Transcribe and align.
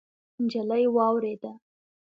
نجلۍ 0.43 0.83
واورېده. 0.95 1.51